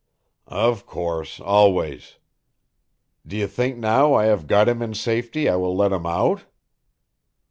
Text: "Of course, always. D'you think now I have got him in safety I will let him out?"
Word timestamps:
"Of 0.47 0.87
course, 0.87 1.39
always. 1.39 2.17
D'you 3.23 3.45
think 3.45 3.77
now 3.77 4.15
I 4.15 4.25
have 4.25 4.47
got 4.47 4.67
him 4.67 4.81
in 4.81 4.95
safety 4.95 5.47
I 5.47 5.57
will 5.57 5.75
let 5.75 5.91
him 5.91 6.07
out?" 6.07 6.45